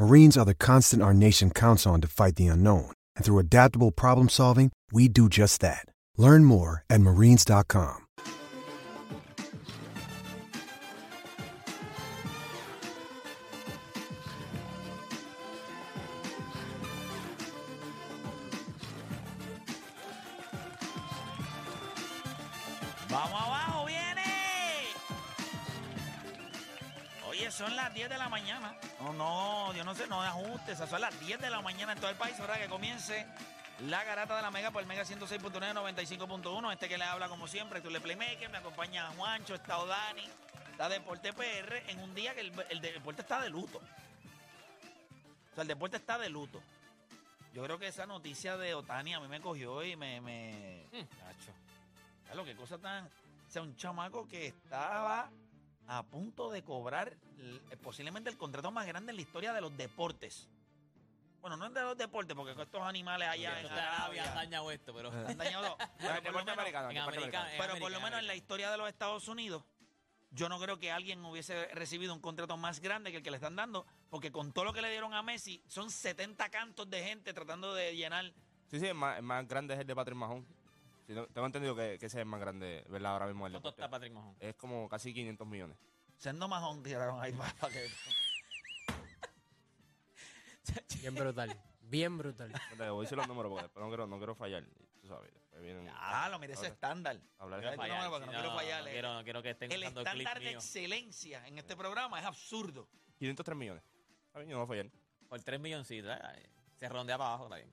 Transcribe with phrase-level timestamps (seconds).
[0.00, 2.90] Marines are the constant our nation counts on to fight the unknown.
[3.16, 5.84] And through adaptable problem solving, we do just that.
[6.16, 8.06] Learn more at marines.com.
[27.60, 28.74] son las 10 de la mañana.
[29.00, 30.78] No, no, yo no sé, no ajustes.
[30.78, 32.40] Son las 10 de la mañana en todo el país.
[32.40, 33.26] Ahora que comience
[33.86, 36.72] la garata de la Mega por el Mega 106.9, 95.1.
[36.72, 38.48] Este que le habla como siempre, tú le playmaker.
[38.48, 40.26] Me acompaña Juancho, está Odani,
[40.70, 43.76] está Deporte PR en un día que el, el deporte está de luto.
[43.76, 46.62] O sea, el deporte está de luto.
[47.52, 50.22] Yo creo que esa noticia de Otani a mí me cogió y me.
[50.22, 51.52] me Chacho.
[52.24, 53.04] Claro, qué cosa tan.
[53.04, 55.28] O sea, un chamaco que estaba
[55.90, 59.76] a punto de cobrar l- posiblemente el contrato más grande en la historia de los
[59.76, 60.48] deportes.
[61.40, 64.70] Bueno, no es de los deportes, porque con estos animales allá en Arabia han dañado
[64.70, 65.76] esto, pero han dañado.
[65.98, 68.70] Pero por lo menos- en América, en pero por lo América, menos en la historia
[68.70, 69.64] de los Estados Unidos,
[70.30, 73.38] yo no creo que alguien hubiese recibido un contrato más grande que el que le
[73.38, 77.02] están dando, porque con todo lo que le dieron a Messi, son 70 cantos de
[77.02, 78.32] gente tratando de llenar.
[78.70, 80.46] Sí, sí, el más, el más grande es el de Patrick Mahon.
[81.10, 83.14] Sí, tengo entendido que, que ese es el más grande, ¿verdad?
[83.14, 84.36] Ahora mismo el ¿Cuánto está Patrick Mahon?
[84.38, 85.76] Es como casi 500 millones.
[86.16, 87.88] Siendo majón tiraron ahí para, para que.
[91.00, 91.60] Bien brutal.
[91.80, 92.52] Bien brutal.
[92.78, 94.64] Voy a decir los números porque después no quiero, no quiero fallar.
[95.00, 95.32] Tú sabes,
[95.94, 97.20] Ah, lo mire ese estándar.
[97.38, 98.90] a hablar de no, Fallar, no, no quiero fallarle.
[98.90, 100.58] No quiero, no quiero que estén El estándar de mío.
[100.58, 102.88] excelencia en este programa es absurdo.
[103.18, 103.82] 503 millones.
[104.26, 104.92] Está bien, yo no voy a fallar.
[105.28, 106.16] Por 3 milloncitos.
[106.16, 107.70] eh, Se rondea para abajo, bien.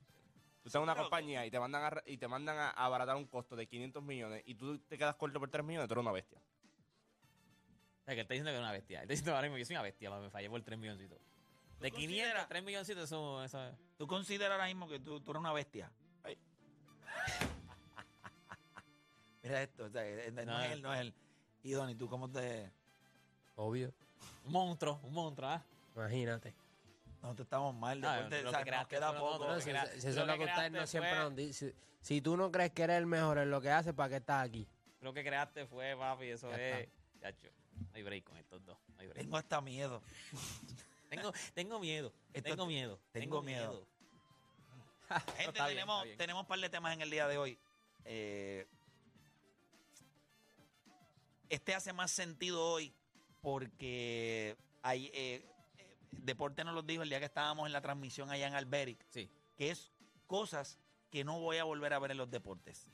[0.62, 3.16] Tú estás en una Pero- compañía y te mandan a, y te mandan a, abaratar
[3.16, 6.02] un costo de 500 millones y tú te quedas corto por 3 millones, tú eres
[6.02, 6.38] una bestia.
[6.38, 8.98] O sea, que él está diciendo que es una bestia.
[8.98, 11.18] Él está diciendo ahora mismo que yo soy una bestia, me fallé por 3 milloncitos.
[11.80, 13.74] De 500 consideras- a 3 milloncitos, eso, eso es.
[13.96, 15.90] ¿Tú consideras ahora mismo que tú, tú eres una bestia?
[16.24, 16.36] Ay.
[19.42, 20.60] Mira esto, o sea, eh, no, No.
[20.62, 21.14] es él, no es él.
[21.62, 22.70] Y Donny, ¿tú cómo te...?
[23.56, 23.92] Obvio.
[24.44, 25.62] Un monstruo, un monstruo, ¿ah?
[25.94, 26.54] Imagínate.
[27.22, 29.46] Nosotros estamos mal, No, deporte, lo o sea, que nos creaste queda fue poco.
[29.48, 31.74] No, si, lo eso es lo que que ustedes creaste no siempre fue- nos dicen.
[32.00, 34.16] Si, si tú no crees que eres el mejor en lo que haces, ¿para qué
[34.16, 34.66] estás aquí?
[35.00, 36.88] Lo que creaste fue, papi, eso Ya es.
[37.20, 38.78] Chacho, no hay break con estos dos.
[38.88, 39.22] No hay break.
[39.24, 40.02] Tengo hasta miedo.
[41.10, 42.12] Tengo, tengo miedo.
[42.34, 43.00] Esto- tengo miedo.
[43.12, 43.86] tengo miedo.
[45.38, 47.58] Gente, bien, tenemos, tenemos un par de temas en el día de hoy.
[48.04, 48.66] Eh,
[51.48, 52.92] este hace más sentido hoy
[53.40, 55.46] porque hay, eh,
[56.12, 59.30] Deporte nos lo dijo el día que estábamos en la transmisión allá en Alberic, Sí.
[59.56, 59.90] que es
[60.26, 60.78] cosas
[61.10, 62.90] que no voy a volver a ver en los deportes.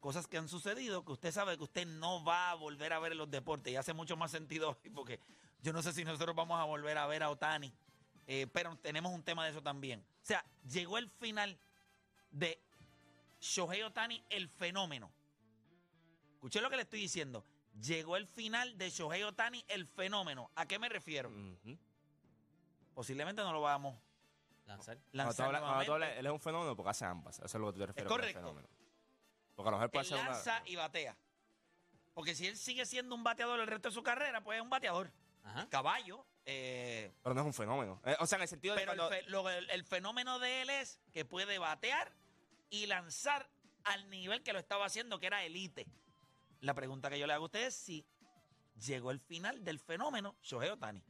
[0.00, 3.12] Cosas que han sucedido que usted sabe que usted no va a volver a ver
[3.12, 3.72] en los deportes.
[3.72, 5.20] Y hace mucho más sentido hoy porque
[5.62, 7.72] yo no sé si nosotros vamos a volver a ver a Otani.
[8.26, 10.00] eh, pero tenemos un tema de eso también.
[10.00, 11.58] O sea, llegó el final
[12.30, 12.60] de
[13.40, 15.10] Shohei Otani, el fenómeno.
[16.34, 17.44] Escuché lo que le estoy diciendo.
[17.80, 20.50] Llegó el final de Shohei Otani, el fenómeno.
[20.54, 21.30] ¿A qué me refiero?
[22.94, 23.98] Posiblemente no lo vamos
[24.66, 24.96] Lanzar.
[24.96, 25.92] a Cuando tú lanzar hablas- cuando tú nuevamente.
[25.92, 27.36] hablas, él es un fenómeno porque hace ambas.
[27.38, 28.40] Eso es lo que tú te refieres Es con el correcto.
[28.40, 28.68] fenómeno.
[29.54, 30.30] Porque a lo mejor puede Él ser una.
[30.30, 31.16] lanza y batea.
[32.14, 34.70] Porque si él sigue siendo un bateador el resto de su carrera, pues es un
[34.70, 35.10] bateador.
[35.44, 35.68] Ajá.
[35.68, 36.24] Caballo.
[36.44, 38.00] eh, Pero no es un fenómeno.
[38.04, 40.40] Eh, o sea, en el sentido de pero el, cuando- fe- lo- el- el fenómeno
[40.40, 42.12] de él es que puede batear
[42.68, 43.48] y lanzar
[43.84, 45.86] al nivel que lo estaba haciendo, que era elite.
[46.60, 48.04] La pregunta que yo le hago a ustedes es si
[48.74, 51.00] llegó el final del fenómeno Shohei Otani.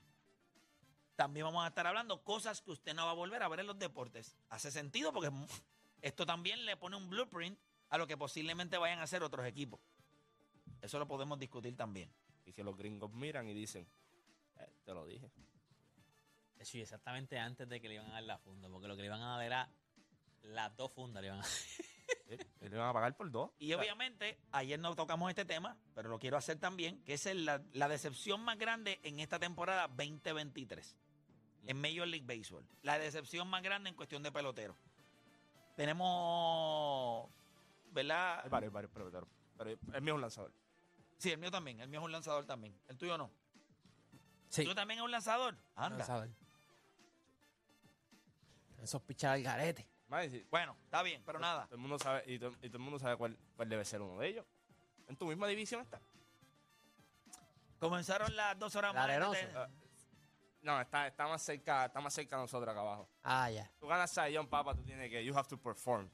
[1.16, 3.66] También vamos a estar hablando cosas que usted no va a volver a ver en
[3.66, 4.36] los deportes.
[4.48, 5.30] Hace sentido porque
[6.00, 7.58] esto también le pone un blueprint
[7.90, 9.80] a lo que posiblemente vayan a hacer otros equipos.
[10.80, 12.10] Eso lo podemos discutir también.
[12.44, 13.86] Y si los gringos miran y dicen,
[14.58, 15.30] "Eh, te lo dije.
[16.62, 19.06] Sí, exactamente antes de que le iban a dar la funda, porque lo que le
[19.06, 19.68] iban a dar era
[20.42, 21.20] las dos fundas.
[21.20, 21.44] Le iban a...
[21.44, 21.91] Eh,
[22.61, 23.50] Le van a pagar por dos.
[23.58, 27.44] Y obviamente, ayer no tocamos este tema, pero lo quiero hacer también, que es el-
[27.44, 30.96] la, la decepción más grande en esta temporada 2023
[31.67, 32.67] en Major League Baseball.
[32.82, 34.76] La decepción más grande en cuestión de pelotero.
[35.76, 37.29] Tenemos,
[37.93, 38.40] ¿verdad?
[38.44, 39.29] Hay varios, varios peloteros.
[39.56, 40.52] Pero el mío es un lanzador.
[41.19, 41.81] Sí, el mío también.
[41.81, 42.76] El mío es un lanzador también.
[42.88, 43.31] El tuyo no.
[44.49, 44.64] Sí.
[44.64, 45.56] ¿Tú también es un lanzador?
[45.76, 45.99] Anda.
[45.99, 46.29] Lanzador.
[48.82, 49.88] Esos pichados al garete.
[50.50, 51.64] Bueno, está bien, pero nada.
[51.64, 54.00] Todo el mundo sabe, y todo, y todo el mundo sabe cuál, cuál debe ser
[54.02, 54.46] uno de ellos.
[55.08, 56.00] En tu misma división está.
[57.78, 59.10] Comenzaron las dos horas La más.
[59.10, 59.40] arenosa.
[59.56, 59.68] Ah,
[60.62, 63.08] No, está, está más cerca, está más cerca de nosotros acá abajo.
[63.22, 63.70] Ah, ya.
[63.80, 66.08] Tú ganas Sayón, papá, tú tienes que, you have to perform.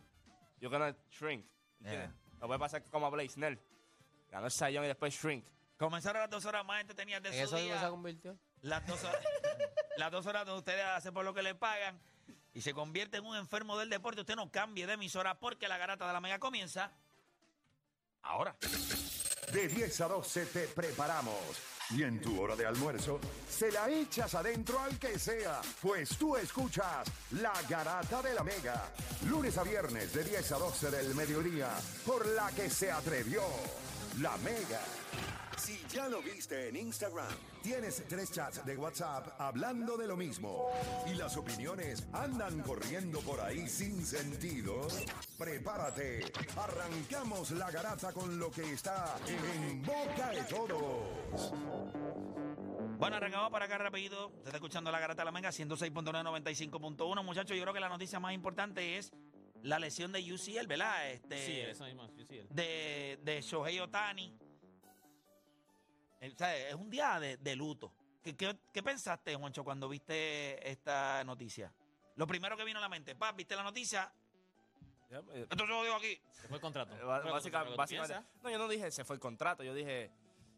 [0.61, 1.47] You're gonna shrink.
[1.81, 2.11] ¿Entiendes?
[2.41, 3.61] No puede pasar como a Blaze Snell.
[4.31, 5.45] Ganó el Sayón y después shrink.
[5.77, 7.81] Comenzaron las dos horas más entretenidas de ¿En su eso día.
[7.81, 8.39] se convirtió?
[8.63, 9.23] Las dos horas,
[9.97, 12.01] las dos horas donde ustedes hacen por lo que le pagan
[12.59, 14.23] y se convierte en un enfermo del deporte.
[14.23, 16.91] Usted no cambie de emisora porque la garata de la mega comienza
[18.23, 18.57] ahora.
[19.53, 21.39] De 10 a 12 te preparamos.
[21.91, 26.37] Y en tu hora de almuerzo, se la echas adentro al que sea, pues tú
[26.37, 28.93] escuchas La Garata de la Mega.
[29.27, 31.71] Lunes a viernes de 10 a 12 del mediodía,
[32.05, 33.43] por la que se atrevió
[34.21, 34.83] La Mega.
[35.59, 37.27] Si ya lo viste en Instagram,
[37.63, 40.71] tienes tres chats de WhatsApp hablando de lo mismo
[41.07, 44.87] y las opiniones andan corriendo por ahí sin sentido,
[45.37, 46.21] prepárate.
[46.57, 51.53] Arrancamos la garata con lo que está en boca de todos.
[52.99, 54.29] Bueno, arrancamos para acá rapidito.
[54.29, 57.25] Usted está escuchando la garata de la mega 106.995.1.
[57.25, 59.13] Muchachos, yo creo que la noticia más importante es
[59.63, 61.11] la lesión de UCL, ¿verdad?
[61.11, 62.09] Este, Sí, eso mismo.
[62.17, 62.41] Sí, sí.
[62.49, 64.37] de, de Shohei Otani.
[66.21, 67.93] O sea, es un día de, de luto.
[68.23, 71.73] ¿Qué, qué, qué pensaste, Juancho, cuando viste esta noticia?
[72.17, 74.13] Lo primero que vino a la mente, pap, viste la noticia,
[75.11, 76.21] Ya, eh, lo digo aquí.
[76.33, 76.95] Se fue el contrato.
[76.97, 77.03] eh,
[77.77, 78.15] básicamente.
[78.43, 79.63] No, yo no dije se fue el contrato.
[79.63, 80.11] Yo dije,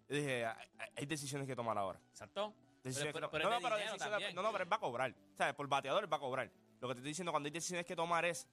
[0.08, 2.00] yo dije, hay, hay decisiones que tomar ahora.
[2.10, 2.54] Exacto.
[2.82, 4.34] Decisiones Pero- que pero- no, es no, pero decisiones- también.
[4.34, 5.14] no, no, pero él va a cobrar.
[5.34, 6.50] O sea, por bateador él va a cobrar.
[6.80, 8.48] Lo que te estoy diciendo, cuando hay decisiones que tomar es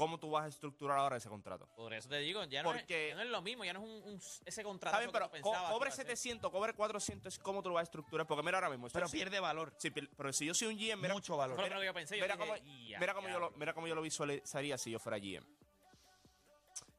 [0.00, 1.66] cómo tú vas a estructurar ahora ese contrato.
[1.76, 3.84] Por eso te digo, ya no, es, ya no es lo mismo, ya no es
[3.86, 4.96] un, un- ese contrato.
[4.96, 8.26] Está bien, pero co- cobre 700, cobre 400, ¿cómo tú lo vas a estructurar?
[8.26, 8.88] Porque mira ahora mismo.
[8.92, 9.74] Pero si- pierde valor.
[9.78, 11.56] sí, pi- pero si yo soy un GM, mira, Mucho valor.
[11.84, 12.16] Yo pensé.
[12.16, 12.56] Yo mira dije, cómo,
[12.88, 13.58] "Ya, mira cómo yo lo, diablo".
[13.58, 15.46] mira cómo yo lo visualizaría si yo fuera GM.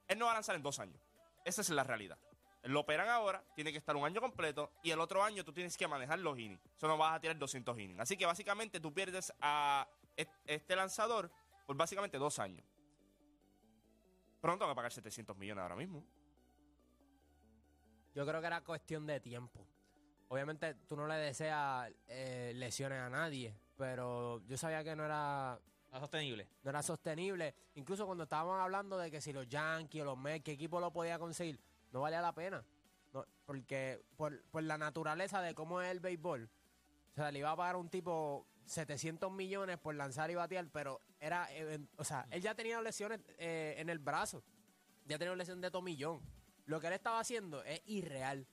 [0.07, 1.01] Él no va a lanzar en dos años.
[1.45, 2.17] Esa es la realidad.
[2.63, 5.75] Lo operan ahora, tiene que estar un año completo y el otro año tú tienes
[5.77, 6.61] que manejar los innings.
[6.77, 7.99] Eso no vas a tirar 200 innings.
[7.99, 11.31] Así que básicamente tú pierdes a est- este lanzador
[11.65, 12.63] por básicamente dos años.
[14.41, 16.03] Pero no tengo que pagar 700 millones ahora mismo.
[18.13, 19.65] Yo creo que era cuestión de tiempo.
[20.27, 25.59] Obviamente tú no le deseas eh, lesiones a nadie, pero yo sabía que no era,
[25.91, 26.47] No sostenible.
[26.63, 27.53] no era sostenible.
[27.75, 30.91] Incluso cuando estábamos hablando de que si los Yankees o los Mets, qué equipo lo
[30.91, 31.59] podía conseguir,
[31.91, 32.63] no valía la pena.
[33.13, 36.49] No, porque por, por la naturaleza de cómo es el béisbol,
[37.11, 40.99] o sea, le iba a pagar un tipo 700 millones por lanzar y batear, pero
[41.19, 44.43] era, eh, o sea, él ya tenía lesiones eh, en el brazo,
[45.05, 46.21] ya tenía lesión de tomillón.
[46.65, 48.45] Lo que él estaba haciendo es irreal.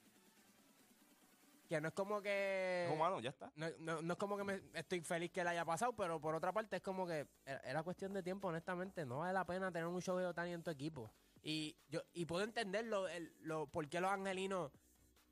[1.68, 2.86] Que no es como que...
[2.88, 3.52] Es humano, ya está.
[3.54, 6.34] No, no- no es como que me estoy feliz que le haya pasado, pero por
[6.34, 9.04] otra parte es como que era, cuestión de tiempo, honestamente.
[9.04, 11.10] No vale la pena tener un show de Otani en tu equipo.
[11.42, 14.72] Y yo y puedo entender lo, el- lo, por qué los angelinos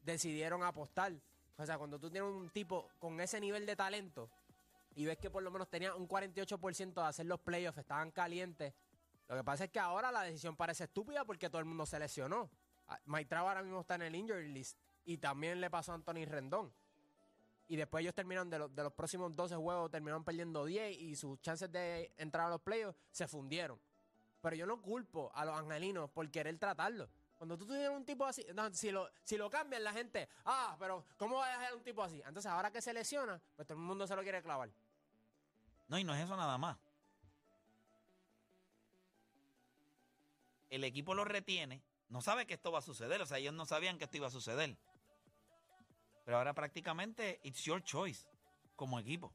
[0.02, 1.15] decidieron apostar.
[1.56, 4.29] O sea, cuando tú tienes un tipo con ese nivel de talento
[4.96, 8.74] y ves que por lo menos tenía un 48% de hacer los playoffs, estaban calientes.
[9.29, 11.98] Lo que pasa es que ahora la decisión parece estúpida porque todo el mundo se
[12.00, 12.50] lesionó.
[12.88, 12.98] Ah,
[13.29, 16.72] Trout ahora mismo está en el injury list y también le pasó a Anthony Rendón.
[17.69, 21.17] Y después ellos terminaron de, los- de los próximos 12 juegos, terminaron perdiendo 10 y
[21.17, 23.79] sus chances de entrar a los playoffs se fundieron.
[24.41, 27.08] Pero yo no culpo a los angelinos por querer tratarlo.
[27.36, 30.74] Cuando tú tienes un tipo así, no, si, lo, si lo cambian la gente, ah,
[30.79, 32.22] pero ¿cómo va a dejar un tipo así?
[32.24, 34.70] Entonces ahora que se lesiona, pues todo el mundo se lo quiere clavar.
[35.88, 36.76] No, y no es eso nada más.
[40.70, 43.66] El equipo lo retiene, no sabe que esto va a suceder, o sea, ellos no
[43.66, 44.76] sabían que esto iba a suceder.
[46.24, 48.26] Pero ahora prácticamente it's your choice
[48.74, 49.32] como equipo.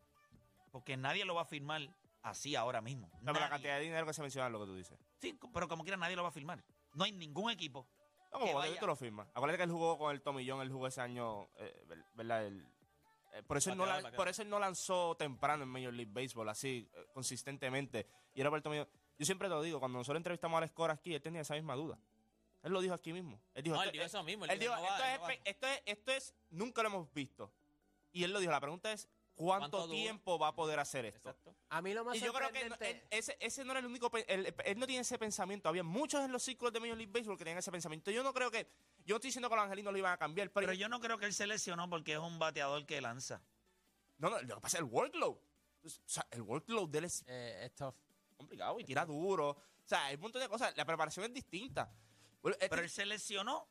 [0.72, 1.82] Porque nadie lo va a firmar
[2.22, 3.10] así ahora mismo.
[3.22, 5.00] No, pero la cantidad de dinero que se menciona es lo que tú dices.
[5.20, 6.64] Sí, pero como quiera nadie lo va a firmar.
[6.94, 7.88] No hay ningún equipo.
[8.34, 9.28] No, como tú lo firmas.
[9.34, 12.46] Acuérdate que él jugó con el Tomillón, él jugó ese año, eh, ver- ¿verdad?
[12.46, 12.66] El-
[13.34, 13.86] eh, por, eso él no
[14.16, 18.08] por eso él no lanzó temprano en Major League Baseball, así, eh, consistentemente.
[18.34, 18.88] Y era el Tomillón.
[19.18, 21.76] Yo siempre te lo digo, cuando nosotros entrevistamos a Score aquí, él tenía esa misma
[21.76, 21.98] duda.
[22.64, 23.40] Él lo dijo aquí mismo.
[23.54, 24.46] Él dijo, No, él esto, dijo eso mismo.
[24.46, 25.34] él él dijo, dijo, no va, esto, es, no va.
[25.34, 27.52] espe- esto, es, esto es, nunca lo hemos visto.
[28.12, 31.30] Y él lo dijo, la pregunta es, cuánto, tiempo va a poder hacer esto.
[31.30, 31.56] Exacto.
[31.70, 33.86] A mí lo más Y yo creo que no- él- ese, ese no era el
[33.86, 34.12] único.
[34.28, 35.68] Él, él no tiene ese pensamiento.
[35.70, 38.12] Había muchos en los círculos de Major League Baseball que tenían ese pensamiento.
[38.12, 38.68] Yo no creo que.
[39.06, 40.68] Yo estoy diciendo que los angelinos lo iban a cambiar, pero.
[40.68, 43.42] Pero yo no creo que él se lesionó porque es un bateador que lanza.
[44.18, 45.32] no, no, lo que pasa es el workload.
[45.84, 47.96] O sea, el workload de él es eh, es tough.
[48.38, 49.50] complicado y tira duro.
[49.50, 50.76] O sea, hay un montón de cosas.
[50.78, 51.92] La preparación es distinta.
[52.42, 53.68] Bueno, este- Pero él se lesionó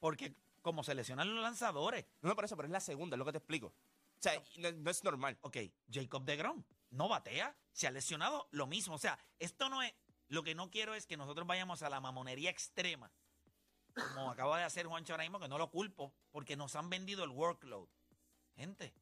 [0.00, 2.04] porque como se lesionan los lanzadores.
[2.20, 3.72] no, no, por eso, pero es la segunda, es lo que te explico.
[4.22, 5.36] O sea, no, no es normal.
[5.40, 5.56] Ok,
[5.90, 8.94] Jacob de Grom no batea, se ha lesionado lo mismo.
[8.94, 9.92] O sea, esto no es.
[10.28, 13.10] Lo que no quiero es que nosotros vayamos a la mamonería extrema.
[13.94, 17.24] Como acaba de hacer Juancho ahora mismo, que no lo culpo, porque nos han vendido
[17.24, 17.88] el workload.
[18.54, 18.94] Gente,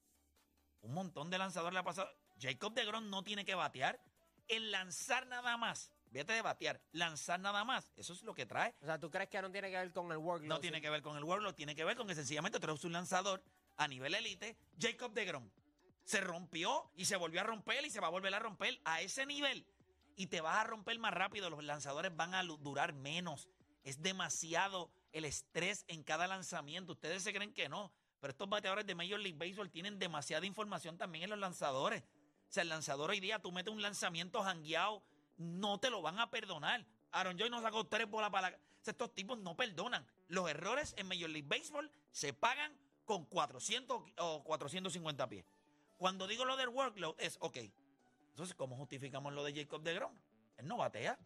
[0.81, 2.11] un montón de lanzadores le ha pasado.
[2.41, 4.03] Jacob de Grom no tiene que batear.
[4.49, 8.75] El lanzar nada más, fíjate de batear, lanzar nada más, eso es lo que trae.
[8.81, 10.49] O sea, ¿tú crees que no tiene que ver con el workload?
[10.49, 12.83] No tiene que ver con el workload, tiene que ver con que sencillamente tú eres
[12.83, 13.45] un lanzador
[13.81, 14.57] a nivel elite.
[14.79, 15.51] Jacob de Grom
[16.05, 19.01] se rompió y se volvió a romper y se va a volver a romper a
[19.01, 19.67] ese nivel.
[20.17, 23.49] Y te vas a romper más rápido, los lanzadores van a durar menos.
[23.83, 26.93] Es demasiado el estrés en cada lanzamiento.
[26.93, 30.99] Ustedes se creen que no, pero estos bateadores de Major League Baseball tienen demasiada información
[30.99, 32.03] también en los lanzadores.
[32.03, 35.03] O sea, el lanzador hoy día, tú metes un lanzamiento jangueado,
[35.39, 36.85] no te lo van a perdonar.
[37.13, 38.57] Aaron Joy no sacó tres bolas para la...
[38.57, 40.07] O sea, estos tipos no perdonan.
[40.29, 42.77] Los errores en Major League Baseball se pagan
[43.11, 45.45] con 400 o 450 pies.
[45.99, 47.57] Cuando digo lo del workload es, ok,
[48.31, 50.13] entonces, ¿cómo justificamos lo de Jacob de Grom?
[50.59, 51.19] Él no batea.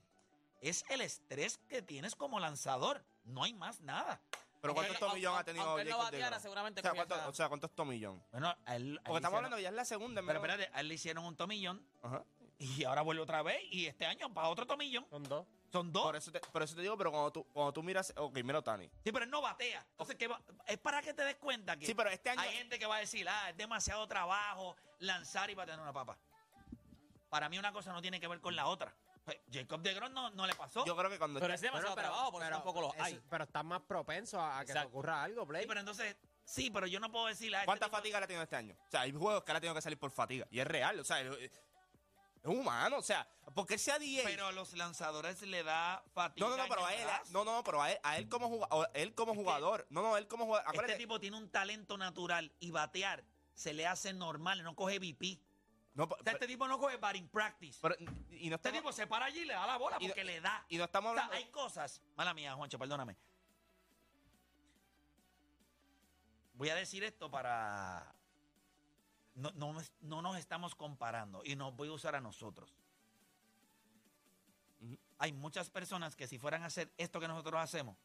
[0.62, 3.04] Es el estrés que tienes como lanzador.
[3.26, 4.18] No hay más nada.
[4.62, 6.40] Pero ¿cuántos tomillones ha tenido no Jacob de bateara, Grom?
[6.40, 8.22] seguramente o sea, ¿cuántos, o sea, ¿cuántos tomillones?
[8.32, 10.20] Bueno, a él, a él Porque estamos hicieron- hablando ya es la segunda.
[10.22, 12.24] en Pero espérate, a él le hicieron un tomillón Ajá.
[12.58, 15.06] y ahora vuelve otra vez y este año para otro tomillón.
[15.10, 15.46] Son dos.
[15.74, 16.04] Son dos.
[16.04, 18.12] Por eso, te, por eso te digo, pero cuando tú, cuando tú miras.
[18.16, 18.88] Ok, mira Tani.
[19.02, 19.84] Sí, pero él no batea.
[19.90, 20.40] Entonces, ¿qué va?
[20.68, 22.42] es para que te des cuenta que Sí, pero este año.
[22.42, 26.16] hay gente que va a decir, ah, es demasiado trabajo lanzar y batear una papa.
[27.28, 28.94] Para mí una cosa no tiene que ver con la otra.
[29.24, 30.86] Pues, Jacob de Grom no, no le pasó.
[30.86, 31.40] Yo creo que cuando.
[31.40, 33.20] Pero es demasiado trabajo, por eso tampoco los hay.
[33.28, 35.64] Pero estás más propenso a, a que te ocurra algo, Blake.
[35.64, 38.28] Sí, pero entonces, sí, pero yo no puedo decir, ah, este ¿Cuánta fatiga le ha
[38.28, 38.76] tenido este año?
[38.86, 40.46] O sea, hay juegos que le ha tenido que salir por fatiga.
[40.52, 41.00] Y es real.
[41.00, 41.18] O sea,
[42.44, 42.98] es, humano.
[42.98, 44.22] O sea, porque él sea DH.
[44.24, 46.46] Pero a los lanzadores le da fatiga.
[46.48, 48.90] no, no, no, pero a él, no, no, pero a él, a él como jugador,
[48.94, 52.52] él como jugador, no, no, él como jugador, Este acuérdate, tipo tiene un talento natural
[52.60, 53.24] y batear
[53.54, 55.38] se le hace normal, no coge VP.
[55.94, 57.78] no, O sea, pero, este tipo no coge batting practice.
[57.80, 58.04] pero- y
[58.50, 60.40] no Este estamos, tipo se para allí y le da la bola no- porque le
[60.40, 60.64] da.
[60.68, 62.02] y no estamos O sea, hablando, hay cosas.
[62.16, 63.16] Mala mía, Juancho, perdóname.
[66.54, 68.14] Voy a decir esto para.
[69.34, 72.72] No, no, no nos estamos comparando y nos voy a usar a nosotros.
[75.18, 77.96] Hay muchas personas que si fueran a hacer esto que nosotros hacemos,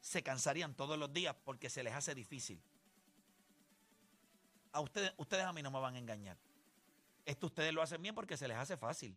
[0.00, 2.62] se cansarían todos los días porque se les hace difícil.
[4.72, 6.36] A ustedes, ustedes a mí no me van a engañar.
[7.24, 9.16] Esto ustedes lo hacen bien porque se les hace fácil.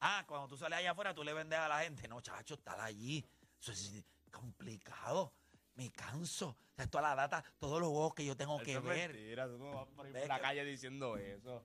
[0.00, 2.08] Ah, cuando tú sales allá afuera, tú le vendes a la gente.
[2.08, 3.24] No, chacho, estar allí.
[3.60, 4.02] Eso es
[4.32, 5.32] complicado.
[5.74, 6.48] Me canso.
[6.48, 9.12] O sea, toda la data, todos los juegos que yo tengo que es ver.
[9.12, 11.64] mentira, tú no vas por ahí por la calle diciendo eso.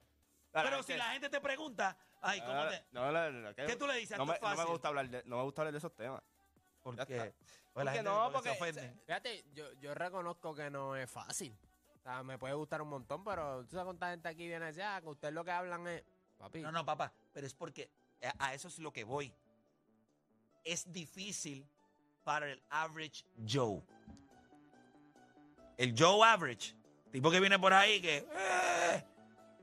[0.52, 2.86] Pero si la gente te pregunta, ay, ¿cómo no, te...?
[2.92, 4.18] no, no, no, ¿Qué tú le dices?
[4.18, 6.22] No me, no me gusta hablar de, no me gusta hablar de esos temas.
[6.82, 7.34] ¿Por Ya qué?
[7.74, 8.94] Pues la Porque gente no, porque se porque-.
[9.06, 11.56] Fíjate, yo, yo reconozco que no es fácil.
[11.96, 14.68] O sea, me puede gustar un montón, pero tú sabes cuánta gente aquí viene a
[14.68, 16.04] decir, ah, que ustedes lo que hablan es,
[16.38, 17.92] papi, No, no, papá, pero es porque
[18.24, 19.34] a, a eso es lo que voy.
[20.64, 21.68] Es difícil
[22.24, 23.82] para el average Joe.
[25.78, 26.76] El Joe average,
[27.12, 29.06] tipo que viene por ahí que eh,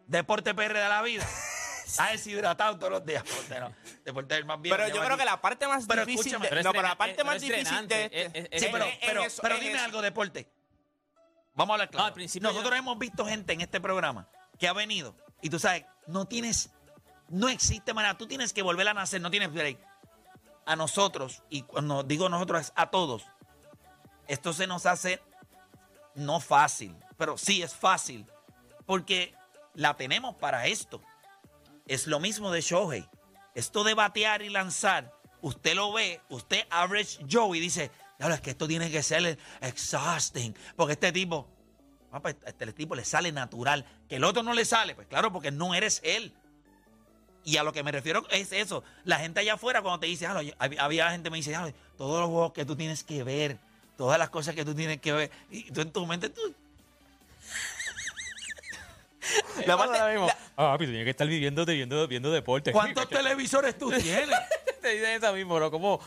[0.06, 1.26] deporte PR de la vida.
[1.86, 3.22] Está deshidratado todos los días.
[3.24, 3.74] Deporte, no.
[4.04, 4.74] Deporte es más bien.
[4.76, 6.96] Pero yo creo que la parte más Pero difícil de, pero es no, pero la
[6.96, 9.22] parte pero más es difícil de este, es- es- Sí, es- pero, en- en pero,
[9.24, 9.84] eso- pero en dime eso.
[9.84, 10.48] algo, deporte.
[11.54, 12.02] Vamos a hablar claro.
[12.02, 14.28] No, al principio Nosotros yo- hemos visto gente en este programa
[14.58, 16.70] que ha venido y tú sabes, no tienes,
[17.28, 19.78] no existe manera, tú tienes que volver a nacer, no tienes break.
[20.66, 23.24] A nosotros, y cuando digo nosotros es a todos,
[24.26, 25.20] esto se nos hace
[26.14, 28.26] no fácil, pero sí es fácil,
[28.86, 29.34] porque
[29.74, 31.02] la tenemos para esto.
[31.86, 33.08] Es lo mismo de Shohei.
[33.54, 38.40] Esto de batear y lanzar, usted lo ve, usted average Joe y dice, "Diablo, es
[38.40, 41.48] que esto tiene que ser exhausting, porque este tipo,
[42.10, 45.32] ah, pues, este tipo le sale natural, que el otro no le sale, pues claro,
[45.32, 46.34] porque no eres él.
[47.44, 48.82] Y a lo que me refiero es eso.
[49.04, 51.74] La gente allá afuera cuando te dice, "Diablo, yo- había, gente que me dice, "Diablo,
[51.98, 53.58] todos los juegos que tú tienes que ver,
[53.96, 56.40] todas las cosas que tú tienes que ver, y tú en tu mente, tú,
[59.66, 62.72] La parte- Ahora mismo, la- Ah, papi, tú tienes que estar viviendo, viendo, viendo deporte.
[62.72, 64.28] ¿cuántos televisores tú tienes?
[64.82, 65.70] te dicen eso mismo, ¿no?
[65.70, 65.98] Como...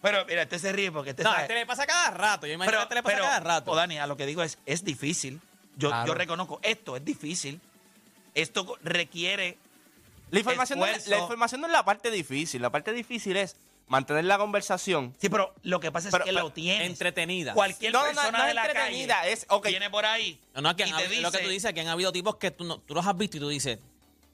[0.00, 2.46] Pero mira, este se ríe porque este No, a sabe- este le pasa cada rato.
[2.46, 3.70] Yo imagino que a este le pasa cada rato.
[3.70, 5.40] o Dani, a lo que digo es, es difícil
[5.76, 6.06] Yo, Claro.
[6.08, 7.60] yo reconozco, esto es difícil.
[8.34, 9.56] Esto requiere
[10.30, 12.60] La información, no, la información no es la parte difícil.
[12.62, 15.14] La parte difícil es mantener la conversación.
[15.20, 16.86] Sí, pero lo que pasa es Pero- que pero lo tienes.
[16.88, 17.52] Entretenida.
[17.54, 19.66] Cualquier No, no, no, persona no de es la entretenida, calle es, ok.
[19.68, 21.72] viene por ahí No, no, que y han te habido- lo que tú dice- dices,
[21.74, 23.78] que han habido tipos que tú no, tú los has visto y tú dices.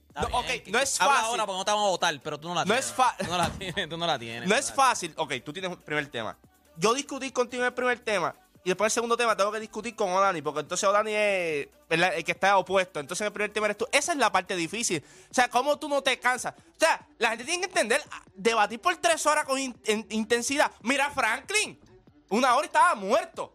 [0.08, 1.24] "Está No, bien, ok, que- no es fácil.
[1.24, 2.86] ahora porque no te vamos a votar, pero tú no la No tienes.
[2.86, 3.88] es fa- Tú no la tienes.
[3.88, 4.48] Tú no la tienes.
[4.48, 5.12] No es fácil.
[5.16, 6.36] Ok, tú tienes un primer tema.
[6.76, 9.60] Yo discutí contigo en el primer tema y después en el segundo tema tengo que
[9.60, 12.14] discutir con Odani porque entonces Odani es ¿verdad?
[12.14, 13.00] el que está opuesto.
[13.00, 13.86] Entonces en el primer tema eres tú.
[13.90, 15.02] Esa es la parte difícil.
[15.30, 16.54] O sea, cómo tú no te cansas.
[16.58, 20.06] O sea, la gente tiene que entender, ah, debatir por tres horas con in- en-
[20.10, 20.70] intensidad.
[20.82, 21.80] Mira a Franklin.
[22.28, 23.52] Una hora y estaba muerto.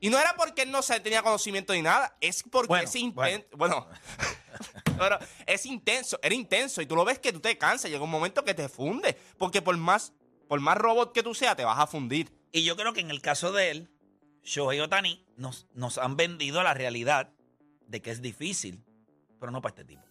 [0.00, 2.94] Y no era porque él no se tenía conocimiento ni nada, es porque Bueno, es
[2.94, 3.46] intenso.
[3.56, 3.88] Bueno,
[4.98, 6.80] pero es intenso, era intenso.
[6.82, 9.16] Y tú lo ves que tú te cansas, llega un momento que te funde.
[9.38, 10.12] Porque por más,
[10.48, 12.32] por más robot que tú seas, te vas a fundir.
[12.52, 13.90] Y yo creo que en el caso de él,
[14.46, 17.30] Shohei Otani, nos, nos han vendido la realidad
[17.88, 18.82] de que es difícil,
[19.40, 20.02] pero no para este tipo.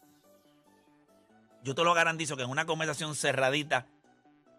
[1.64, 3.88] Yo te lo garantizo que en una conversación cerradita,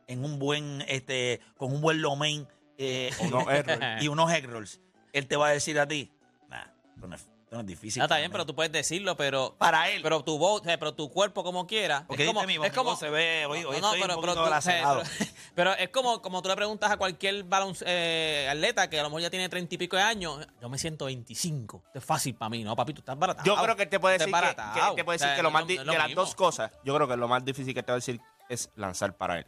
[0.09, 3.11] en un buen, este, con un buen lomain eh,
[4.01, 4.81] y unos egg rolls,
[5.13, 6.11] él te va a decir a ti,
[6.49, 6.67] nah,
[6.97, 8.01] no es, esto no es difícil.
[8.01, 8.33] No, está bien, mí".
[8.33, 9.55] pero tú puedes decirlo, pero.
[9.57, 10.03] Para él.
[10.03, 12.05] Pero tu voz, pero tu cuerpo como quiera.
[12.09, 13.81] Porque es como, dice mi voz, es mi como voz se ve, hoy, hoy No,
[13.83, 15.03] no, estoy pero, un pero tú- pero-
[15.55, 19.11] pero es como, como tú le preguntas a cualquier balon, eh, atleta que a lo
[19.11, 21.83] mejor ya tiene treinta y pico de años, yo me siento 25.
[21.87, 22.93] Esto es fácil para mí, ¿no, papi?
[22.93, 23.47] Tú estás baratado.
[23.47, 24.41] Yo creo que él te puede decir que,
[24.97, 27.07] te puede O sea, decir que lo más lo de las dos cosas, yo creo
[27.07, 29.47] que lo más difícil que te va a decir es lanzar para él.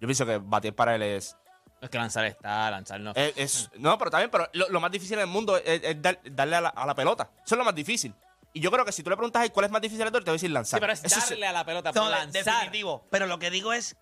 [0.00, 1.36] Yo pienso que batir para él es.
[1.84, 3.12] Es que lanzar está, lanzar no.
[3.14, 6.00] es- es- no, pero también, pero lo, lo más difícil en el mundo es, es
[6.02, 7.30] dar- darle a la, a la pelota.
[7.44, 8.14] Eso es lo más difícil.
[8.52, 10.20] Y yo creo que si tú le preguntas a cuál es más difícil de todo,
[10.22, 10.78] te va a decir lanzar.
[10.78, 12.44] sí, pero es Eso darle a la pelota, No, lanzar.
[12.44, 13.04] definitivo.
[13.10, 13.96] Pero lo que digo es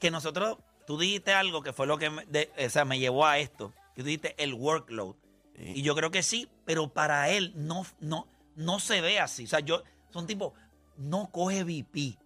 [0.00, 3.24] que nosotros, tú dijiste algo que fue lo que me, de- o sea, me llevó
[3.26, 3.72] a esto.
[3.94, 5.14] Que tú dijiste el workload.
[5.56, 8.26] Y yo creo que sí, pero para él no, no,
[8.56, 9.44] no se ve así.
[9.44, 10.52] O sea, yo, son tipo,
[10.96, 12.18] no coge VP.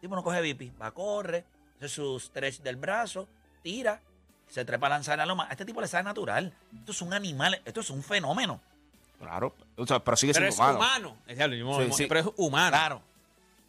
[0.00, 0.72] Tipo no coge VP.
[0.80, 1.44] Va, corre,
[1.76, 3.28] hace su stretch del brazo,
[3.62, 4.00] tira,
[4.48, 5.46] se trepa a lanzar a loma.
[5.48, 6.52] A este tipo le sale natural.
[6.80, 8.60] Esto es un animal, esto es un fenómeno.
[9.18, 11.08] Claro, o sea, pero sigue pero siendo es humano.
[11.10, 11.16] humano.
[11.26, 12.06] Es me- Sí, sí.
[12.08, 12.70] Pero es humano.
[12.76, 13.02] Claro,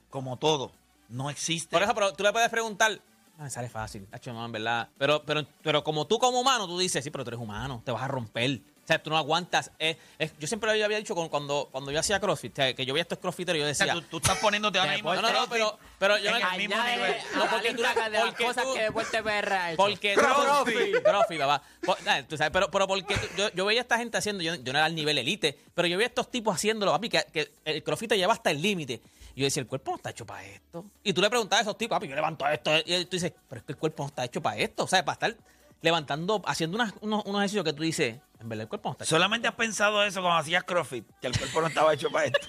[0.09, 0.71] como todo,
[1.09, 1.71] no existe.
[1.75, 2.91] Por eso, pero tú le puedes preguntar.
[3.37, 4.89] "Ah, Me sale fácil, Hacho, no, en verdad.
[4.97, 7.91] Pero, pero, pero como tú como humano, tú dices, sí, pero tú eres humano, te
[7.91, 8.61] vas a romper.
[8.83, 9.71] O sea, tú no aguantas.
[9.79, 12.73] Eh, es- yo siempre lo había dicho con- cuando, cuando yo hacía CrossFit, o sea,
[12.73, 14.01] que yo veía estos CrossFiteros y yo O sea, decía...
[14.01, 15.15] tú, tú estás poniéndote ahora mismo.
[15.15, 17.15] no, no, no, pero, pero yo En el mismo nivel.
[17.35, 19.77] No, porque tú- lista de las porque cosas tú- que PR ha hecho.
[19.77, 21.01] Porque Crossfit.
[21.03, 21.63] Crossfit, papá.
[22.03, 24.55] Nah, tú sabes, pero, pero porque tú- yo, yo veía a esta gente haciendo, yo,
[24.55, 27.23] yo no era al nivel elite, pero yo veía a estos tipos haciéndolo, papi, que,
[27.31, 29.01] que el crossfit te lleva hasta el límite.
[29.35, 30.85] Y yo decía, el cuerpo no está hecho para esto.
[31.03, 32.71] Y tú le preguntabas a esos tipos, papi, yo levanto esto.
[32.85, 34.83] Y tú dices, pero es que el cuerpo no está hecho para esto.
[34.83, 35.35] O sea, para estar
[35.83, 39.03] levantando, haciendo unas- unos, unos ejercicios que tú dices, en verdad el cuerpo no está
[39.03, 39.15] hecho.
[39.15, 42.39] Solamente has pensado eso cuando hacías CrossFit, que el cuerpo no estaba hecho para esto.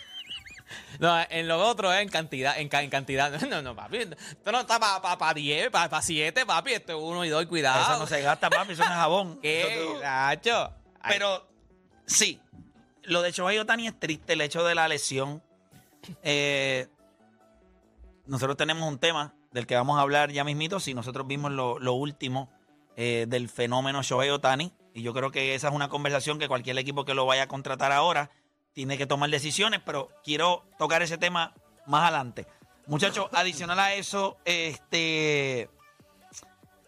[0.99, 3.31] No, en lo otro es en cantidad, en, ca- en cantidad.
[3.49, 3.99] No, no, papi.
[3.99, 6.73] Esto no está para pa, pa 10, para 7, papi.
[6.73, 7.83] Esto es uno y dos, cuidado.
[7.83, 9.39] Eso no se gasta, papi, eso no es jabón.
[9.43, 9.95] ¿Qué?
[10.01, 10.73] Nacho?
[11.07, 11.47] Pero
[12.07, 12.41] sí,
[13.03, 15.43] lo de Shohei Otani es triste, el hecho de la lesión.
[16.23, 16.89] Eh,
[18.27, 21.79] nosotros tenemos un tema del que vamos a hablar ya mismito, si nosotros vimos lo,
[21.79, 22.51] lo último
[22.97, 26.79] eh, del fenómeno Shohei Otani, y yo creo que esa es una conversación que cualquier
[26.79, 28.31] equipo que lo vaya a contratar ahora
[28.73, 31.55] tiene que tomar decisiones, pero quiero tocar ese tema
[31.87, 32.47] más adelante.
[32.87, 35.71] Muchachos, adicional a eso, este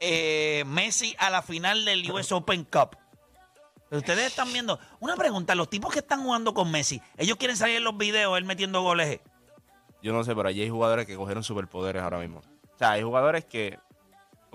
[0.01, 2.97] eh, Messi a la final del US Open Cup.
[3.91, 7.77] Ustedes están viendo, una pregunta, los tipos que están jugando con Messi, ellos quieren salir
[7.77, 9.21] en los videos él metiendo goles.
[10.03, 12.41] Yo no sé, pero allí hay jugadores que cogieron superpoderes ahora mismo.
[12.75, 13.79] O sea, hay jugadores que.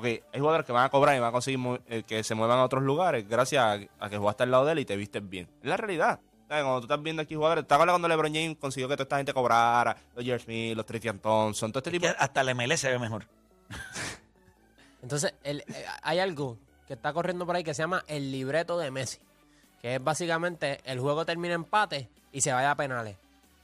[0.02, 2.58] Ok, hay jugadores que van a cobrar y van a conseguir eh, que se muevan
[2.58, 5.28] a otros lugares gracias a, a que jugaste al lado de él y te vistes
[5.30, 5.48] bien.
[5.62, 6.20] Es la realidad.
[6.48, 9.18] Cuando tú estás viendo aquí jugadores, ¿te acuerdas cuando LeBron James consiguió que toda esta
[9.18, 9.96] gente cobrara?
[10.16, 12.08] Los Jerry Smith, los Tristan Thompson, todo este tipo.
[12.08, 13.26] Que hasta el MLS se ve mejor.
[15.02, 18.78] Entonces, el- eh, hay algo que está corriendo por ahí que se llama el libreto
[18.78, 19.20] de Messi.
[19.82, 23.18] Que es básicamente el juego termina empate y se vaya a penales.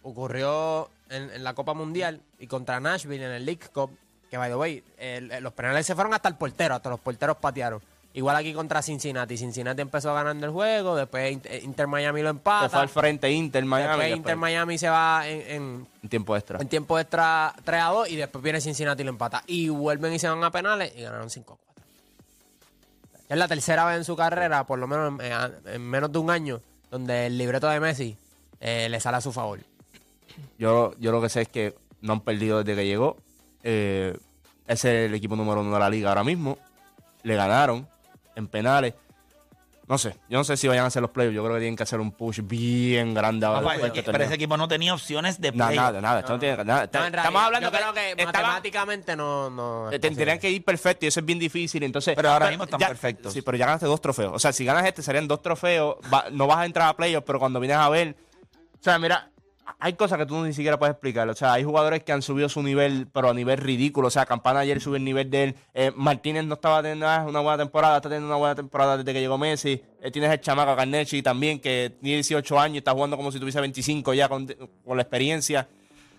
[0.04, 3.92] Ocurrió en, en la Copa Mundial y contra Nashville en el League Cup.
[4.30, 7.38] Que, by the way, el- los penales se fueron hasta el portero, hasta los porteros
[7.38, 7.82] patearon.
[8.14, 9.38] Igual aquí contra Cincinnati.
[9.38, 12.80] Cincinnati empezó ganando el juego, después Inter, Inter Miami lo Se fue empata.
[12.82, 13.88] al frente Inter Miami.
[13.90, 16.60] después después Inter Miami se va en- en, en tiempo extra.
[16.60, 19.44] en tiempo extra 3 a 2 y después viene Cincinnati y lo empata.
[19.46, 21.84] Y vuelven y se van a penales y ganaron 5 a 4.
[23.30, 26.32] Es la tercera vez en su carrera, por lo menos en, en menos de un
[26.32, 28.18] año, donde el libreto de Messi
[28.62, 29.60] eh, le sale a su favor.
[30.58, 33.18] Yo, yo lo que sé es que no han perdido desde que llegó.
[33.64, 34.18] Eh,
[34.68, 36.58] ese es el equipo número uno de la liga ahora mismo.
[37.24, 37.88] Le ganaron
[38.36, 38.94] en penales.
[39.88, 40.18] no sé.
[40.28, 41.34] Yo no sé si vayan a hacer los playoffs.
[41.34, 43.62] Yo creo que tienen que hacer un push bien grande ahora.
[43.62, 45.80] Papá, después de es que- este pero ese equipo no tenía opciones de Nada, play.
[45.80, 46.20] nada, nada.
[46.20, 46.80] Esto no tiene nada.
[46.80, 51.06] No, Estamos realidad, hablando yo creo que matemáticamente no, no es tendrían que ir perfecto
[51.06, 51.84] y eso es bien difícil.
[51.84, 53.32] Entonces, Pero ahora mismo están ya- perfectos.
[53.32, 54.34] Sí, pero ya ganaste dos trofeos.
[54.36, 55.96] O sea, si ganas este, serían dos trofeos.
[56.14, 58.18] Va- no vas a entrar a playoffs, pero cuando vienes a ver.
[58.80, 59.32] O sea, mira,
[59.80, 61.28] hay cosas que tú ni siquiera puedes explicar.
[61.30, 64.08] O sea, hay jugadores que han subido su nivel, pero a nivel ridículo.
[64.08, 65.56] O sea, Campana ayer subió el nivel de él.
[65.74, 69.14] Eh, Martínez no estaba teniendo ah, una buena temporada, está teniendo una buena temporada desde
[69.14, 69.82] que llegó Messi.
[70.02, 73.40] Eh, tienes el chamaco Carnechi también, que tiene 18 años y está jugando como si
[73.40, 74.48] tuviese 25 ya con,
[74.86, 75.68] con la experiencia.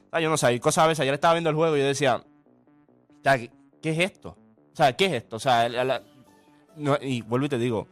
[0.06, 1.00] O sea, yo no sé, hay cosas a veces.
[1.00, 2.22] Ayer estaba viendo el juego y yo decía,
[3.22, 4.36] ¿qué, es esto?
[4.72, 5.36] O sea, ¿qué es esto?
[5.36, 5.68] O sea,
[7.02, 7.88] y vuelvo y te digo,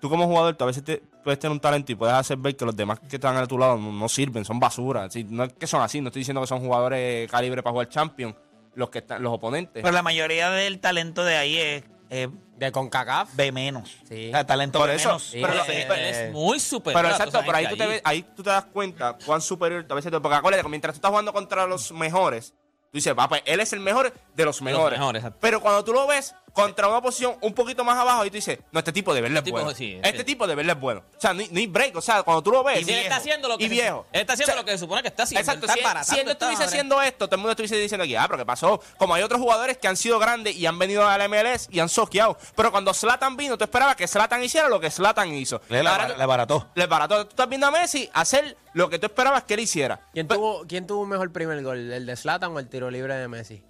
[0.00, 2.54] tú como jugador, tú a veces te- puedes tener un talento y puedes hacer ver
[2.56, 5.10] que los demás que están a tu lado no, no sirven, son basura.
[5.10, 7.88] Sí, no es que son así, no estoy diciendo que son jugadores calibre para jugar
[7.88, 8.36] Champion,
[8.74, 9.82] los que están, los oponentes.
[9.82, 13.34] Pero la mayoría del talento de ahí es, es De CONCACAF.
[13.34, 13.96] B menos.
[14.08, 14.28] Sí.
[14.28, 15.22] O sea, talento Por B eso, menos.
[15.24, 17.02] Sí, pero, eh, Él es muy superior.
[17.02, 19.94] pero exacto, pero ahí tú, te ves- ahí tú te das cuenta cuán superior a
[19.94, 22.52] veces te Porque acuérdate, que mientras tú estás jugando contra los mejores,
[22.92, 25.00] tú dices, va, pues él es el mejor de los mejores.
[25.40, 28.60] pero cuando tú lo ves contra una posición un poquito más abajo, ahí tú dices,
[28.72, 29.76] no, este tipo de verle es Este tipo, bueno.
[29.76, 30.24] sí, este sí.
[30.24, 31.02] tipo de verle es bueno.
[31.16, 31.94] O sea, ni, ni break.
[31.96, 32.80] O sea, cuando tú lo ves.
[32.80, 34.06] Y si él está haciendo lo que y se- viejo.
[34.12, 35.40] Él está haciendo O sea, lo que se supone que está haciendo.
[35.40, 38.04] Exacto, está si, baratando si él no estuviese haciendo esto, todo el mundo estuviese diciendo
[38.04, 38.80] aquí, ah, pero ¿qué pasó?
[38.96, 41.80] Como hay otros jugadores que han sido grandes y han venido a la MLS y
[41.80, 42.38] han soqueado.
[42.54, 45.60] Pero cuando Slatan vino, tú esperabas que Slatan hiciera lo que Slatan hizo.
[45.68, 46.68] Le, Ahora- le barató.
[46.74, 47.24] le barató.
[47.24, 50.00] Tú estás viendo a Messi hacer lo que tú esperabas que él hiciera.
[50.12, 51.92] ¿Quién tuvo, ¿Quién tuvo un mejor primer gol?
[51.92, 53.62] ¿El de Zlatan o el tiro libre de Messi?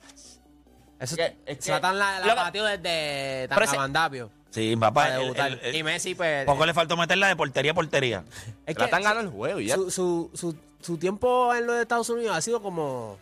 [1.04, 4.94] Eso, Es que- es que- Zlatan la, la que- pateó desde Tangamandapio Sí, papá.
[5.02, 5.52] para el- debutar.
[5.52, 6.44] el- el- y Messi, pues...
[6.46, 8.24] poco le faltó meterla de portería a portería.
[8.66, 9.74] es Zlatan ganó el juego y ya.
[9.76, 13.18] su, su, su, su tiempo en los Estados Unidos ha sido como...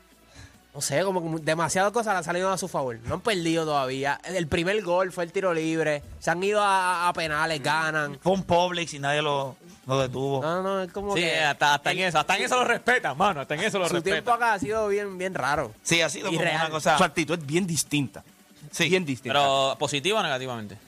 [0.75, 2.99] No sé, como, demasiadas cosas le han salido a su favor.
[3.05, 4.19] No han perdido todavía.
[4.25, 6.03] El primer gol fue el tiro libre.
[6.19, 8.19] Se han ido a, a penales, ganan.
[8.23, 9.55] Fue un Publix y nadie lo,
[9.87, 10.41] lo detuvo.
[10.41, 11.39] No, no, es como Sí, que...
[11.41, 12.19] hasta, hasta en eso.
[12.19, 13.43] Hasta en eso lo respetan, mano.
[13.43, 14.35] Hasta en eso lo su tiempo respetan.
[14.35, 15.75] acá ha sido bien, bien raro.
[15.83, 16.97] Sí, ha sido como una cosa.
[16.97, 18.25] Su actitud es bien distinta.
[18.71, 18.89] Sí.
[18.89, 19.39] Bien distinta.
[19.39, 20.79] Pero positivo o negativamente.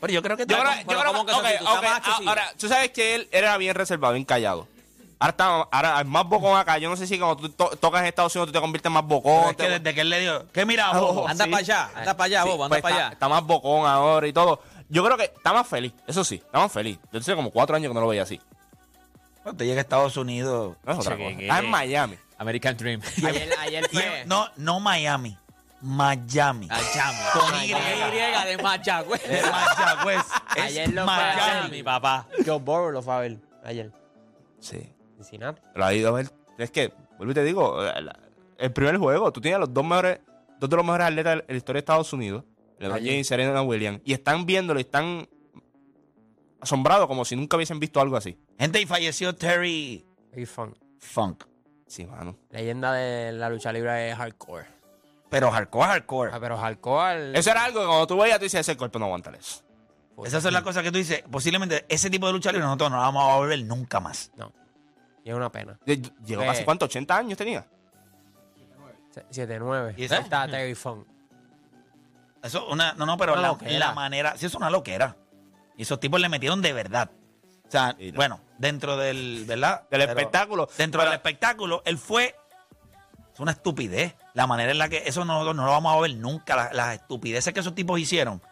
[0.00, 1.32] Pero yo creo que Yo creo, yo Pero creo ¿cómo que,
[1.86, 2.28] accesible?
[2.30, 4.66] ahora, tú sabes que él era bien reservado, bien callado.
[5.24, 6.76] Ahora está ahora es más bocón acá.
[6.76, 9.04] Yo no sé si cuando tú to- tocas en Estados Unidos tú te conviertes más
[9.06, 9.50] bocón.
[9.50, 10.46] es que desde que él le dio.
[10.52, 11.20] ¿Qué mira, Ah, bobo?
[11.22, 11.28] ojo.
[11.28, 11.50] Anda sí.
[11.50, 11.90] para allá.
[11.94, 12.64] Anda para allá, Sí, bobo.
[12.64, 13.12] Anda pues para está, allá.
[13.14, 14.60] está más bocón ahora y todo.
[14.90, 15.94] Yo creo que está más feliz.
[16.06, 16.98] Eso sí, está más feliz.
[17.10, 18.38] Yo hace como cuatro años que no lo veía así.
[19.42, 20.76] Cuando te llega a Estados Unidos.
[20.84, 21.30] No es otra cosa.
[21.30, 22.18] Está en Miami.
[22.36, 23.00] American Dream.
[23.26, 24.24] Ayer, ayer fue...
[24.26, 25.38] no, no Miami.
[25.80, 26.66] Miami.
[26.66, 27.18] Miami.
[27.32, 29.22] Con Y de Mayagüez.
[29.26, 30.20] Es Mayagüez.
[30.56, 31.66] Es Ayer lo fue Miami.
[31.66, 32.26] a Mi papá.
[32.44, 33.90] Joe Burrow lo fue a ver ayer.
[34.60, 34.90] Sí.
[35.16, 35.60] Cincinnati.
[35.74, 36.30] Lo ha ido a ver.
[36.58, 38.18] Es que, vuelvo y te digo, la-
[38.58, 40.20] el primer juego, tú tienes a los dos mejores,
[40.60, 42.44] dos de los mejores atletas de la historia de Estados Unidos,
[42.78, 42.98] LeBron.
[42.98, 45.28] James y Serena Williams, y están viéndolo y están
[46.60, 48.38] asombrados como si nunca hubiesen visto algo así.
[48.58, 50.76] Gente, y falleció Terry Very fun.
[50.98, 51.44] Funk.
[51.86, 52.36] Sí, mano.
[52.50, 54.66] Leyenda de la lucha libre de hardcore.
[55.28, 56.30] Pero hardcore, hardcore.
[56.32, 57.38] Ah, pero hardcore.
[57.38, 59.62] Eso era algo que cuando tú veías, tú dices, ese cuerpo no aguanta eso.
[60.24, 61.22] Esas son las cosas que tú dices.
[61.30, 64.30] Posiblemente ese tipo de lucha libre nosotros no la vamos a volver nunca más.
[64.36, 64.52] No.
[65.24, 65.78] Y es una pena.
[65.86, 66.46] Llegó Eh.
[66.46, 67.66] casi cuánto, 80 años tenía.
[69.30, 69.94] 7-9.
[69.96, 70.14] ¿Y eso?
[70.16, 71.06] Está Terry Funk.
[72.42, 73.78] Eso, una, no, no, pero Una la, loquera.
[73.78, 75.16] la manera, sí, es una loquera.
[75.76, 77.10] Y esos tipos le metieron de verdad.
[77.66, 78.16] O sea, Sí, no.
[78.16, 79.80] bueno, dentro del, ¿verdad?
[79.90, 80.68] Del Pero espectáculo.
[80.76, 82.34] Dentro Pero- del espectáculo, él fue.
[83.32, 84.14] Es una estupidez.
[84.34, 86.54] La manera en la que eso nosotros no lo vamos a ver nunca.
[86.54, 88.42] la- Las, estupideces que esos tipos hicieron.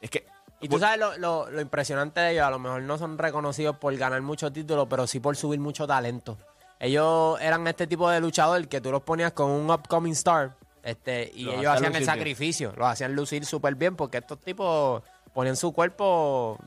[0.00, 0.26] Es que.
[0.62, 3.76] Y tú sabes lo, lo- lo impresionante de ellos, a lo mejor no son reconocidos
[3.76, 6.38] por ganar muchos títulos, pero sí por subir mucho talento.
[6.78, 11.30] Ellos eran este tipo de luchador que tú los ponías con un upcoming star este,
[11.34, 12.04] y Lo ellos hacían hacían el bien.
[12.06, 16.58] sacrificio, los hacían lucir súper bien porque estos tipos ponían su cuerpo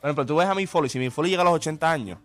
[0.00, 0.88] Bueno, pero tú ves a Mick Foley.
[0.88, 2.18] Si Mick Foley llega a los 80 años.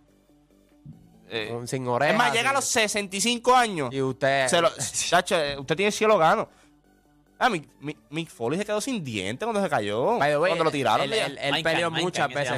[1.30, 2.14] eh, sin orejas.
[2.14, 3.90] es más, llega a los 65 años.
[3.94, 4.48] Y usted...
[4.48, 4.70] Se lo-
[5.10, 6.50] chacho, eh, usted tiene el cielo gano.
[7.44, 10.20] Ah, Mick, Mick- Mick Foley se quedó sin dientes cuando se cayó.
[10.20, 11.12] By the way, cuando lo tiraron.
[11.12, 12.54] Él, él- peleó muchas veces.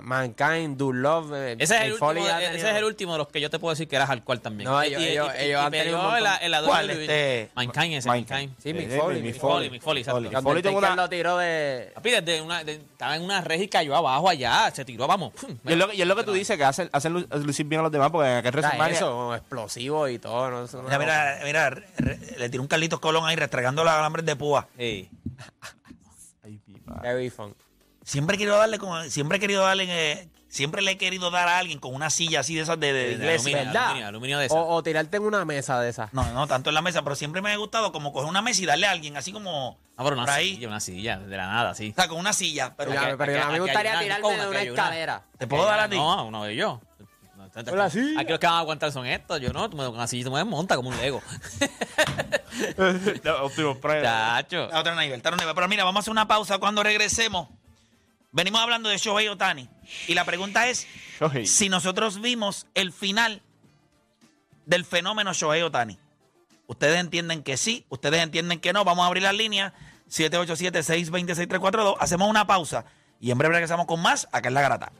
[0.00, 0.02] Sí.
[0.02, 0.76] Mankind.
[0.76, 1.32] Do Love.
[1.34, 3.40] eh, Ese es, el último, Foley ha ese tenido- es el último de los que
[3.40, 4.68] yo te puedo decir que era hardcore también.
[4.70, 6.90] No, Y- ellos- y- ellos- y- ellos y han tenido un en la ¿Cuál?
[6.90, 8.30] Este- Mankind ese, Mankind.
[8.30, 8.56] Mankind.
[8.62, 9.22] Sí, Mick Foley.
[9.22, 10.42] Mick Foley, Mick Foley, exacto.
[10.42, 10.74] Foley.
[10.74, 11.92] Una- lo tiró de...
[11.94, 14.70] Papi, desde una, de- estaba en una red y cayó abajo allá.
[14.74, 15.32] Se tiró, vamos.
[15.64, 17.66] Y es, lo, que- y es lo que tú dices, que hacen, hacen lu- lucir
[17.66, 20.50] bien a los demás, porque en aquel WrestleMania- eso, explosivo y todo.
[20.50, 20.64] ¿no?
[20.64, 24.24] Eso no- Mira, mira, mira, re- le tiró un Carlitos Colón ahí restregando los alambres
[24.26, 24.66] de púa.
[24.76, 25.08] Ey.
[27.02, 27.54] Ay, Funk.
[28.04, 31.48] Siempre he querido darle como, siempre he querido darle, eh, siempre le he querido dar
[31.48, 33.56] a alguien con una silla así de esas de, de De iglesia.
[33.56, 33.84] aluminio, ¿verdad?
[33.86, 34.54] aluminio, aluminio de esa.
[34.54, 36.12] O, o tirarte en una mesa de esas.
[36.12, 38.62] No, no tanto en la mesa, pero siempre me ha gustado como coger una mesa
[38.62, 40.54] y darle a alguien, así como Ah, pero una por ahí.
[40.56, 41.90] silla, una silla, de la nada, sí.
[41.92, 42.74] O sea, con una silla.
[42.76, 44.62] Pero aquí- a mí me gustaría una, tirarme con de una, una una.
[44.70, 45.22] escalera.
[45.38, 45.96] ¿Te puedo dar a ti?
[45.96, 46.78] No, a uno de ellos.
[47.70, 48.14] Hola, sí.
[48.18, 49.40] Aquí los que van a aguantar son estos.
[49.40, 51.22] Yo no, tú me, con así tú me desmontas como un Lego.
[53.42, 54.02] Optimus Prime.
[54.02, 54.68] Chacho.
[54.72, 55.54] A otro nivel, está a otro nivel.
[55.54, 57.48] Pero mira, vamos a hacer una pausa cuando regresemos.
[58.34, 59.68] Venimos hablando de Shohei Otani.
[60.08, 60.88] Y la pregunta es
[61.20, 61.46] Shohei.
[61.46, 63.42] si nosotros vimos el final
[64.66, 66.00] del fenómeno Shohei Otani.
[66.66, 68.84] Ustedes entienden que sí, ustedes entienden que no.
[68.84, 69.72] Vamos a abrir las líneas
[70.10, 71.96] 787-626-342.
[72.00, 72.84] Hacemos una pausa
[73.20, 74.92] y en breve regresamos con más acá en La Garata.